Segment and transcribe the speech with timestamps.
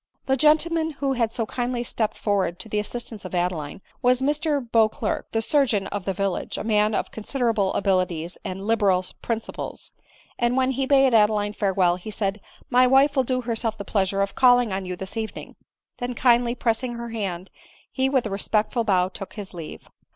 [0.25, 4.59] The gentleman who bad so kindly stepped forward to the assistance of Adeline, was Mr
[4.71, 9.91] Beauclerc, die sur geon of the village, a man of considerable abilities and liberal principles;
[10.39, 12.41] and when he bade Adeline farewell, he said,"
[12.77, 15.55] My wife will do herself the pleasure of calling on you this evening;"
[15.99, 17.51] then, kindly pressing her hand,
[17.91, 19.83] he with a respectful bow took his leave.